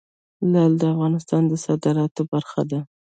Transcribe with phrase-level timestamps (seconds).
[0.51, 2.79] لعل د افغانستان د صادراتو برخه ده.